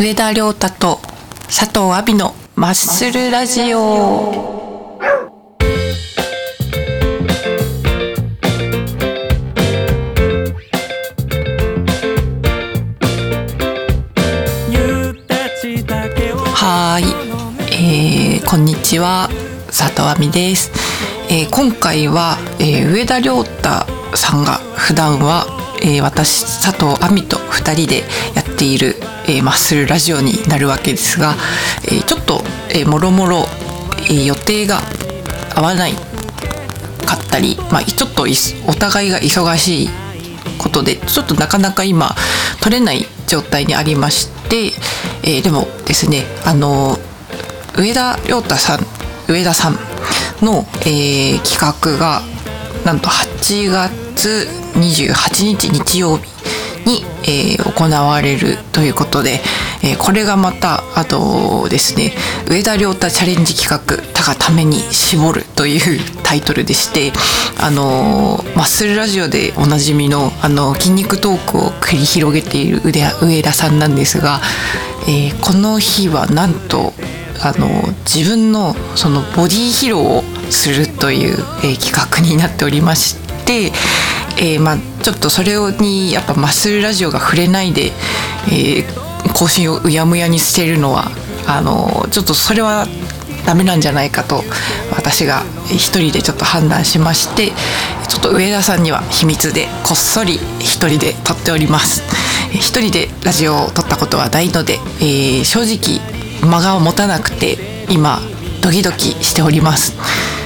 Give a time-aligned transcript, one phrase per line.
[0.00, 0.98] 上田亮太と
[1.48, 4.98] 佐藤亜美のマッスルラジオ。
[16.54, 17.04] はい、
[17.74, 19.28] えー、こんにちは
[19.66, 20.72] 佐藤亜美です、
[21.28, 25.44] えー、今回は、えー、上田亮太さんが普段は、
[25.82, 28.04] えー、私佐藤亜美と2人で
[28.34, 28.96] やっている、
[29.30, 31.36] えー、マッスルラジオになるわけですが、
[31.84, 33.44] えー、ちょっと、えー、もろもろ、
[34.10, 34.80] え、予定が
[35.54, 35.92] 合わない
[37.06, 38.24] かったり、まあ、ちょっと
[38.66, 39.88] お互いが忙しい
[40.58, 42.14] ことでちょっとなかなか今
[42.60, 44.72] 取れない状態にありまして、
[45.22, 46.98] え、でもですねあの
[47.78, 48.80] 上田亮太さん
[49.28, 49.78] 上田さん
[50.44, 52.22] の、え、企画が
[52.84, 56.28] なんと8月28日日曜日
[56.90, 59.40] に、えー、行われるということで、
[59.82, 62.12] えー、これがまたあとですね
[62.50, 67.12] 上田亮太チャレンジ企画「たがために絞る」というタイトルでして
[67.60, 74.40] あのー、マッスルラジオでおなじみのあの筋肉トークを繰り広げている上田さんなんですが、
[75.08, 76.94] え、この日はなんと
[77.42, 77.68] あの
[78.04, 83.72] 自分のそのボディー披露をするという、え、企画になっておりまして、
[84.40, 87.92] えー、まあ、ちょっとそれにやっぱマッスルラジオが触れないで、
[88.46, 91.10] えー、更新をうやむやにしてるのは
[91.46, 92.86] あのちょっとそれは
[93.46, 94.42] ダメなんじゃないかと
[94.94, 97.52] 私が一人でちょっと判断しまして
[98.08, 102.02] ちょっと上田さんには秘密でこっそり一人で撮っております。
[102.52, 106.00] 一人でラジオを撮ったことはないので、えー、正直
[106.48, 107.56] 間が持たなくて
[107.88, 108.20] 今
[108.62, 110.39] ドキドキしております。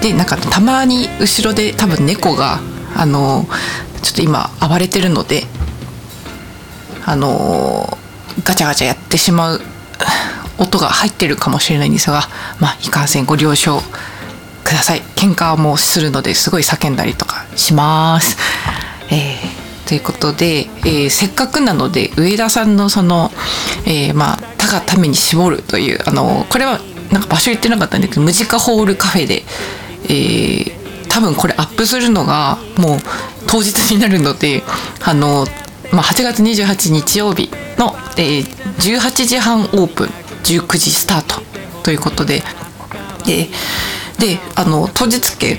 [0.00, 2.60] でなんかたまに後ろで多分猫が
[2.96, 3.46] あの
[4.02, 5.44] ちょっと今暴れてるので
[7.04, 7.98] あの
[8.44, 9.60] ガチャガチャやってしまう
[10.58, 12.22] 音が入ってるかもしれないんですが
[12.60, 13.80] まあいかんせんご了承
[14.62, 15.00] ください。
[15.16, 18.36] 喧嘩もするのですごい叫んだりとかします。
[19.10, 23.32] えー、ということで、えー、せっかくなので上田さんのその、
[23.86, 26.78] えー、まあ「他がために絞る」というあのこれは
[27.10, 29.44] なんか場所言ってなかったんだけどムジカホールカフェで、
[30.10, 32.98] えー、多分これアップするのがもう
[33.46, 34.62] 当日になるので
[35.04, 35.46] あの、
[35.92, 37.48] まあ、8月28日曜日
[37.78, 38.44] の、えー、
[38.76, 40.06] 18時半オープン
[40.42, 41.40] 19時スタート
[41.82, 42.42] ということで
[43.24, 43.48] で
[44.18, 45.56] であの当日券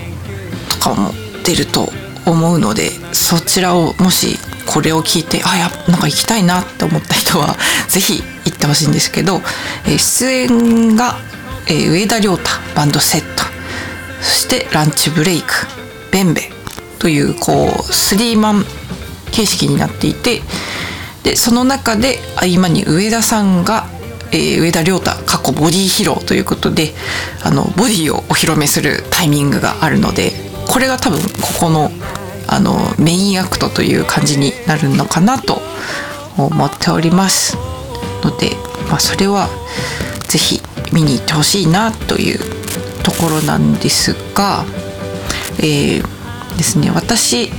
[0.70, 1.12] とかも
[1.44, 1.90] 出ると
[2.26, 4.38] 思うのでそちらをもし
[4.68, 7.56] これを聞いてあやなんか行きたいなって思った人は
[7.90, 9.42] 是非行ってほしいんですけど、
[9.86, 11.18] えー、出演が、
[11.68, 13.51] えー、上田亮太バンドセット
[14.22, 15.48] そしてランチブレイク。
[16.12, 16.52] ベンベ。
[17.00, 18.66] というこうスリーマン
[19.32, 20.42] 形式になっていて
[21.24, 23.88] でその中で合間に上田さんが、
[24.32, 26.92] えー、上田亮太過去ボディ披露ということで
[27.44, 30.32] あのボディをお披露目するタイミングがあるので
[30.68, 31.28] これが多分こ
[31.60, 31.90] この
[32.48, 35.62] あのメインアクトという感じになるのかなと
[36.38, 37.56] 思っております
[38.24, 38.52] ので、
[38.90, 39.48] まあ、それは
[40.28, 40.62] 是非
[40.92, 42.61] 見に行ってほしいなという
[43.04, 44.66] ところなんですが、
[45.60, 47.52] えー、ですね私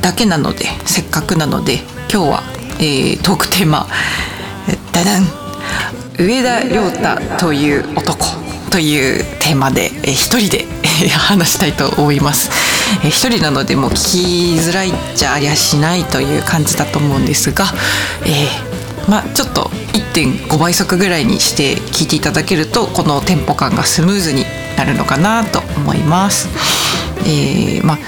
[0.00, 1.74] だけなのでせっかくなので
[2.12, 2.42] 今日は、
[2.78, 3.86] えー、トークテーマ
[4.92, 5.26] 「ダダン
[6.18, 8.24] 上田亮太という男」
[8.70, 10.64] というテーマで、えー、一人で
[11.08, 12.50] 話したいと思います。
[13.02, 17.66] えー、一人なのでもう聞きづらいっちゃありゃしないという感じだと思うんですが、
[18.24, 19.70] えー、まあちょっと
[20.12, 24.44] 1.5倍速ぐらいにして聞いていただけるとこのテンポ感がスムーズに
[24.76, 26.48] なるのかなと思います。
[27.20, 27.98] えー、まあ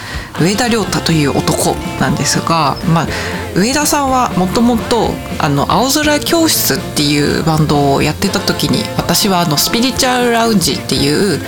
[0.40, 3.06] 上田亮太という男なんですが、まあ、
[3.54, 11.40] 上田さんはもともとあの青空教室っていうバンドをやってた時に私はあのスピリチュアルラウンジっていう、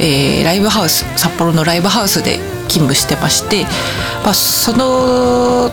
[0.00, 2.38] えー、ライブハウス札幌のライブハウスで
[2.68, 3.64] 勤務してまして、
[4.24, 5.70] まあ、その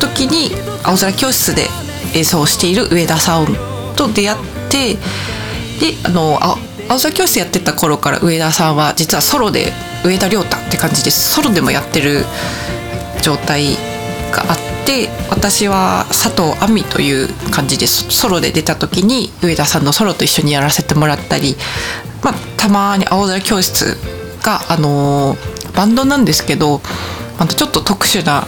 [0.00, 0.50] 時に
[0.82, 1.68] 青空教室で
[2.14, 3.46] 演奏している上田さん
[3.96, 4.38] と出会っ
[4.70, 5.00] てで
[6.04, 6.56] あのあ
[6.88, 9.72] 青空教室やってた頃から上田さんは実はソロで
[10.04, 12.24] 上田亮太って感じでソロでもやってる
[13.22, 13.74] 状態
[14.32, 21.56] があって私は佐藤亜美という感じでソロで出た時に上田さんのソロと一緒にやらせてもらったり、
[22.22, 23.96] まあ、たまに青空教室
[24.42, 26.82] が、あのー、バンドなんですけど
[27.38, 28.46] あのちょっと特殊な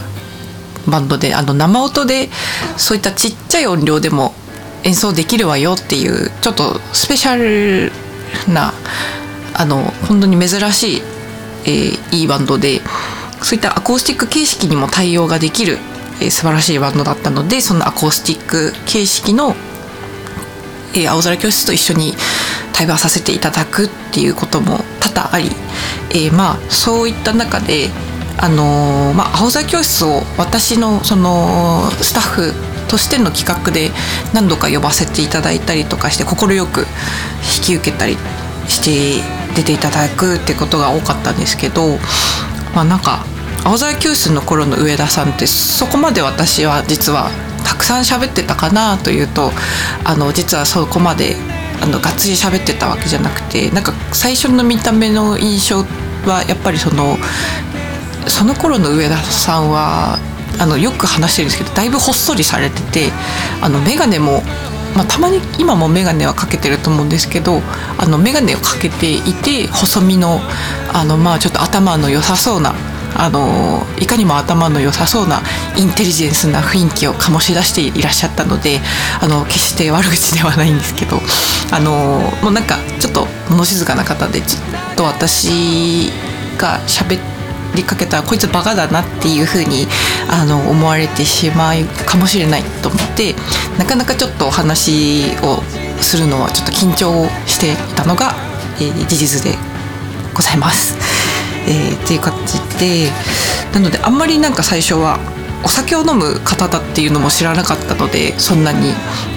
[0.88, 2.28] バンドであの生音で
[2.76, 4.34] そういったちっちゃい音量でも
[4.86, 7.92] 演奏できるわよっていうちょっとスペシャル
[8.52, 8.72] な
[9.54, 11.02] あの本当に珍しい
[11.68, 12.80] えー、いいバンドで
[13.42, 15.78] そういったアコースティック形式にも対応ができる
[16.20, 19.54] えー、素晴らしいバンドだったのでそのアコースティック形式の、
[20.94, 22.14] えー、青空教室と一緒に
[22.72, 25.50] 対話させていただくっていうことも多々あり、
[26.10, 27.88] えー、まあそういった中で
[28.38, 33.90] あのー、まあ、青空教室を私のそのスタッフとしての企画で
[34.32, 36.36] 何度か呼ばせていただいたりとかして快
[36.66, 36.80] く
[37.58, 38.16] 引き受けたり
[38.68, 39.22] して
[39.54, 41.98] 出ていただくってことが多かったんですけど
[42.74, 43.24] まあなんか
[43.64, 47.30] 青空教室の頃の上田さんってそこまで私は実は
[47.64, 49.50] たくさん喋ってたかなというと
[50.04, 51.34] あの実はそこまで
[51.82, 55.78] あのがっつり喋ってたわけじゃなくてなんか最初の見た目の印象
[56.30, 57.16] はやっぱりその
[58.28, 60.18] その頃の上田さんは
[60.58, 63.10] あのよく話してるんですけどだいぶほっそりされてて
[63.62, 64.42] あの眼鏡も、
[64.96, 67.60] まあ、たまに今も眼鏡はかけてると思うんですけど
[67.98, 70.40] あの眼鏡をかけていて細身の
[70.92, 72.74] あの、まあ、ちょっと頭の良さそうな
[73.18, 75.40] あのいかにも頭の良さそうな
[75.76, 78.80] インテリジェンスな雰囲気を醸し出していらっしゃったので
[79.22, 81.16] あの決して悪口ではないんですけど
[81.72, 84.60] あのもうなんかちょっと物静かな方でちょ
[84.92, 86.10] っと私
[86.58, 87.35] が喋って
[87.76, 89.86] りかけたらこいつバカだなっていうふうに
[90.28, 93.34] あの思われてしまうかもしれないと思って
[93.78, 95.62] なかなかちょっとお話を
[96.00, 98.34] するのはちょっと緊張していたのが、
[98.80, 99.56] えー、事実で
[100.34, 100.96] ございます。
[101.68, 103.10] えー、っていう感じで
[103.74, 105.18] なのであんまりなんか最初は
[105.64, 108.92] お酒を飲む方だっていうのも知らなかったのでそんなに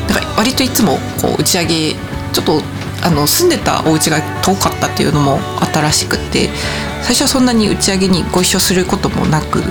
[0.08, 1.94] だから割といつもこう打ち上げ
[2.34, 2.62] ちょっと
[3.02, 6.50] あの住んでたお家が遠かったっていうのもあったらしくて
[7.02, 9.62] 最初はそんなに打ち上げにご一緒することもなく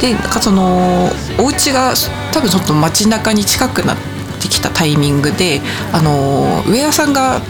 [0.00, 1.08] でなんかその
[1.38, 1.94] お家が
[2.32, 3.96] 多分ちょっと街中に近くなっ
[4.40, 5.60] てきたタイミングで
[5.92, 7.40] あの上田さんが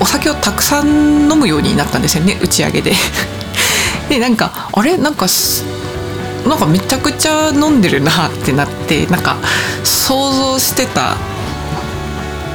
[0.00, 2.92] お酒をたくさん飲むようになったんですよね打ち上げで。
[4.08, 4.96] でなんかあれ？
[4.96, 5.26] なんか
[6.48, 9.36] なんかめちゃくちゃ飲んでるなってなってなんか
[9.84, 11.16] 想像してた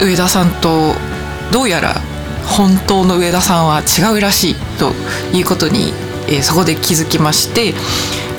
[0.01, 0.95] 上田さんと
[1.51, 1.95] どうやら
[2.45, 4.91] 本当の上田さんは違うらしいと
[5.35, 5.93] いうことに、
[6.27, 7.73] えー、そこで気づきまして、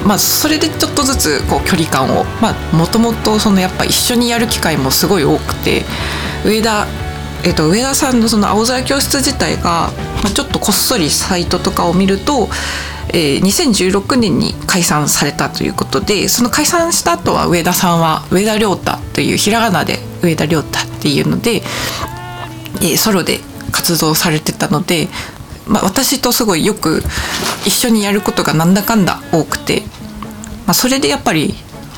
[0.06, 2.25] まあ、それでちょっとずつこう距離感を
[2.73, 5.85] もともとやっぱ一緒にやる機会もすごい多くて
[6.44, 6.87] 上田
[7.44, 9.93] えっと、上田さんのその青空教室自体が、
[10.23, 12.49] まあ、ちょっとこっそりサイトとかを見ると、
[13.11, 21.62] えー、2016年に解散されたということでその解散した後は上田さんは上田亮太というひらがなで上田亮太っていうので、
[22.82, 23.40] え、ソロで
[23.73, 25.08] 活動されてたので、
[25.67, 27.02] まあ、私とすごいよく
[27.67, 29.82] 一緒にやることがなんだかんだ多くて、
[30.67, 31.55] まあ、それでやっぱり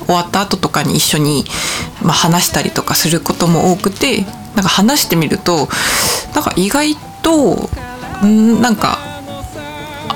[0.06, 1.44] 終わった後とかに一緒に、
[2.02, 4.22] ま、話したりとかすることも多くて
[4.54, 5.68] なんか話してみると
[6.34, 7.68] なんか意外と
[8.26, 8.98] んなんか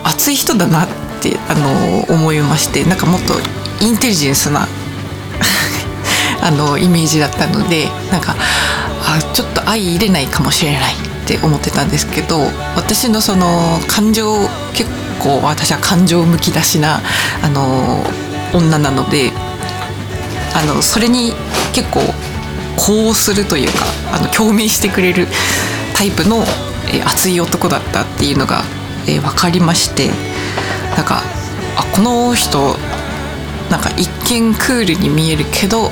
[0.03, 0.89] 熱い人だなっ
[1.21, 3.35] てあの思いましてなんかもっと
[3.85, 4.67] インテリジェンスな
[6.41, 8.35] あのイメージだったのでなんか
[9.13, 12.39] あちょっと相入れないかもしれないって思ってたんですけど
[12.75, 14.91] 私のその感情結
[15.23, 17.01] 構私は感情むき出しな
[17.43, 18.03] あの
[18.57, 19.31] 女なので
[20.55, 21.33] あのそれに
[21.75, 22.01] 結構
[22.77, 25.27] こうするというかあの共鳴してくれる
[25.95, 26.45] タイプの、
[26.93, 28.63] え、熱い男だったっていうのが、
[29.07, 30.09] えー、分かりまして
[30.97, 31.23] なんか
[31.77, 32.77] あこの人
[33.71, 35.91] なんか一見クールに見えるけど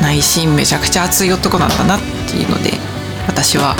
[0.00, 2.72] 内心めちゃくちゃ熱い男なんだなっていので
[3.26, 3.76] 私は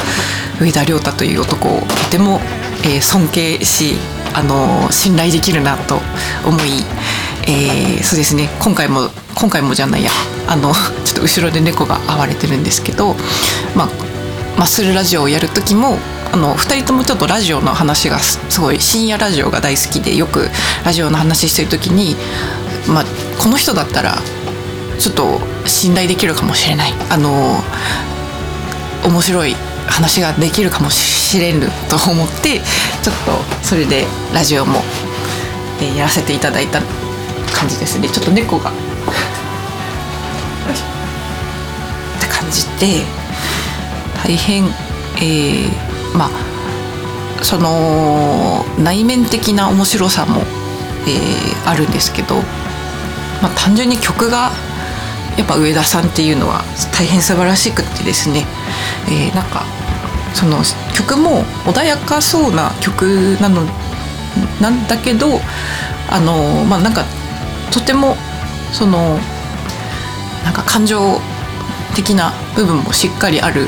[0.60, 2.40] 上田亮太という男をとても、
[2.84, 3.96] えー、尊敬し
[4.34, 5.96] あの信頼できるなと
[6.46, 6.84] 思い、
[7.48, 8.48] えー、そうですね。
[8.60, 10.10] 今回も今回もじゃないや。
[10.48, 10.72] あの
[11.04, 13.14] ちょっと後ろで猫が暴れてるんですけど、
[13.76, 13.88] まあ、
[14.58, 15.98] マッスルラジオをやる時も
[16.32, 20.48] あの2人ともちょっとラジオの話がすごい深夜ラジオが大好きでよく
[20.84, 22.16] ラジオの話してる時に、
[22.92, 23.04] まあ、
[23.42, 24.16] この人だったら
[24.98, 26.92] ちょっと信頼できるかもしれない。
[27.10, 27.62] あの
[29.08, 29.54] 面白い
[29.86, 32.60] 話ができるかもしれぬと思って
[33.02, 34.80] ちょっとそれでラジオも、
[35.80, 36.80] え、やらせていただいた
[37.54, 38.08] 感じですね。
[38.08, 38.74] ちょっと猫がっ
[42.20, 43.04] て感じで
[44.22, 44.64] 大変、
[45.16, 50.42] えー、まあその内面的な面白さも、
[51.06, 52.36] えー、あるんですけど、
[53.42, 54.50] まあ、単純に曲が
[55.38, 58.45] やっぱ上田さんっていうのは大変素晴らしくってですね、
[59.07, 59.64] えー、なんか
[60.35, 60.59] その
[60.95, 63.62] 曲も穏やかそうな曲なの
[64.61, 65.40] なんだけど
[66.11, 67.04] あのまあなんか
[67.73, 68.16] とても
[68.73, 69.18] その
[70.45, 71.21] なんか感情
[71.95, 73.66] 的な部分もしっかりある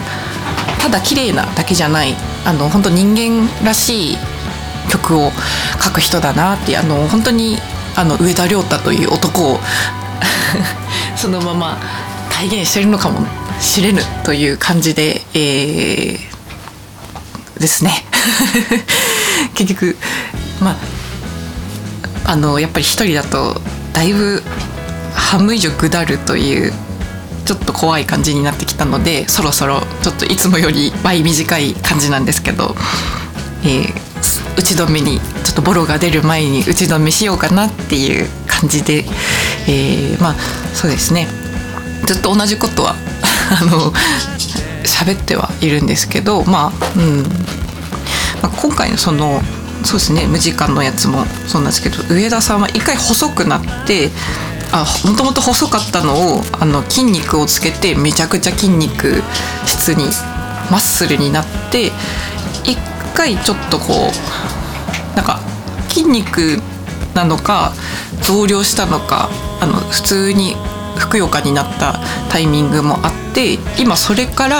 [0.80, 4.16] ただ綺麗なだけじゃないあの本当人間らしい
[4.90, 5.30] 曲を
[5.82, 7.58] 書く人だなってあの本当に
[7.96, 9.58] あの上田亮太という男を
[11.20, 11.76] そのまま
[12.32, 13.20] 体現してるのかも
[13.60, 18.06] しれぬという感じで、えー、ですね。
[19.54, 19.98] 結局
[20.62, 20.78] ま
[22.24, 23.60] ああのやっぱり一人だと
[23.92, 24.42] だいぶ
[25.14, 26.72] 半分以上下るという
[27.44, 32.74] ちょっと怖い感じになってきたのでそろそろちょっといつもより倍短い感じなんですけど、
[33.62, 33.92] えー、
[34.56, 39.04] 打ち止めにちょっとボロが出る前に打ち止めしようかなっていう感じで、
[39.66, 40.34] えー、まあ
[40.74, 41.26] そうですね。
[42.06, 42.96] ずっと同じことは
[43.60, 43.92] あの
[44.84, 47.22] 喋ってはいるんですけどまあうん、
[48.42, 49.42] まあ、今回のその
[49.84, 54.10] そうですね無時間のやつもそうなんですけど上田さんは一回細くなって
[54.72, 59.22] あもともと細かったのをあの筋肉をつけてめちゃくちゃ筋肉
[59.66, 60.04] 質に
[60.70, 61.92] マッスルになって
[62.64, 62.76] 一
[63.14, 64.10] 回ちょっとこ
[65.14, 65.40] うなんか
[65.88, 66.60] 筋肉
[67.14, 67.72] なのか
[68.22, 70.54] 増量したのかあの普通に
[70.96, 72.00] ふくよかになった
[72.30, 74.56] タイミングもあって今それから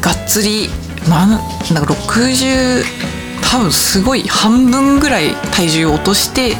[0.00, 0.68] がっつり
[1.08, 1.30] なん
[1.74, 2.84] なんか60
[3.42, 6.56] 多分すごい半分ぐらい体重を落として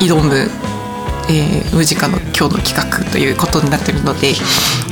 [0.00, 0.48] 挑む、
[1.28, 4.28] えー、ムジカの今日の企画ということになってるので、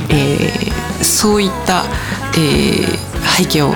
[0.09, 1.85] えー、そういった、
[2.37, 3.73] えー、背景を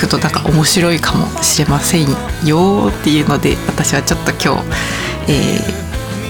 [0.00, 2.06] 聞くとなんか面白いかもしれません
[2.48, 5.58] よっていうので私はちょっと今日、え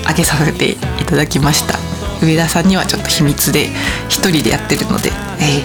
[0.03, 1.79] ー、上げさせていただきました
[2.21, 3.69] 上田さんにはちょっと秘密で
[4.09, 5.63] 一人でやってるので、え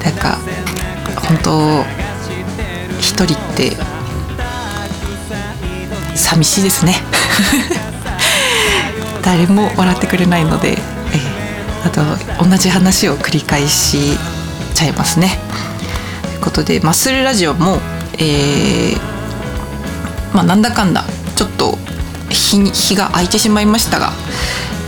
[0.00, 0.38] ー、なんか
[1.28, 1.84] 本当
[2.98, 3.76] 一人って
[6.16, 6.96] 寂しいですね
[9.22, 11.90] 誰も笑ってくれないので、えー、あ
[12.40, 14.18] と同じ話を繰り返し
[14.74, 15.38] ちゃいますね。
[16.40, 17.78] ことでマッスルラジオも、
[18.18, 21.04] えー、まあなんだかんだ
[21.36, 21.76] ちょっと
[22.30, 24.12] 日に日が空いてしまいましたが、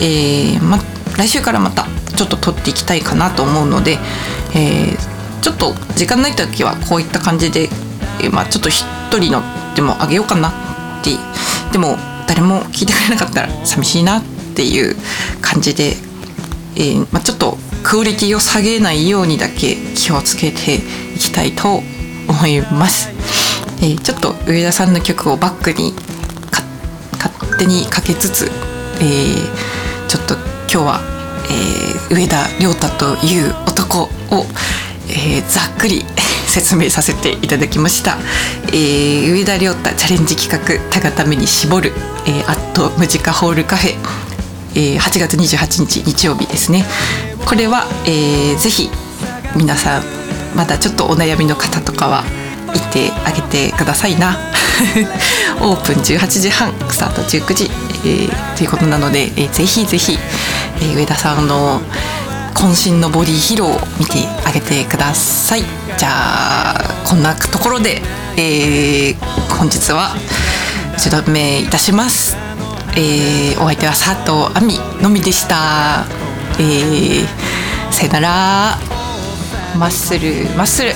[0.00, 0.78] えーま、
[1.16, 3.99] 来週からまたちょっと撮っていきたいかなと思うので、
[4.54, 7.69] えー、ちょっと時間ない時はこういった感じで、
[8.23, 8.85] えー、まあ、ちょっと一
[9.19, 9.42] 人の
[9.75, 10.50] でもあげようかな
[11.00, 11.11] って
[11.73, 14.97] でも誰も聞いてくれなかったら寂しいなっていう
[15.40, 15.95] 感じで、
[16.76, 19.76] えー、まあ、ちょっとクオリティを下げないようにだけ
[20.11, 21.83] 気をつけていきたいと
[22.29, 23.11] 思います。
[23.81, 25.95] えー、ちょっと上田さんの曲をバックに
[27.12, 28.50] 勝手にかけつつ、
[29.00, 31.00] えーちょっと今日は、
[31.47, 34.09] えー、上田亮太という男を、
[35.09, 36.02] えー、ざっくり
[36.49, 38.17] 説明させていただきました、
[38.73, 41.93] えー、上田亮太チャレンジ企画「たがために絞る」
[42.26, 43.95] えー、アットムジカホールカフェ、
[44.75, 46.85] えー、8月28日日曜日ですね
[47.47, 48.90] これは、えー、ぜひ
[49.57, 50.02] 皆さん
[50.57, 52.25] まだちょっとお悩みの方とかは
[52.73, 54.37] 行ってあげてくださいな。
[55.61, 57.64] オープン18時半スタート19時、
[58.07, 60.16] えー、ということなので、えー、ぜひぜひ、
[60.76, 61.80] えー、上田さんの
[62.54, 65.62] 渾身のボディー披露を見てあげてください。
[65.99, 68.00] じゃあこんなところで、
[68.37, 69.14] えー、
[69.59, 70.14] 本日は
[70.97, 72.37] 一度目いたします、
[72.97, 76.07] えー、お相手は佐藤亜美のみでした、
[76.59, 78.89] えー、さよなら。
[79.77, 80.91] マッスルマッスル。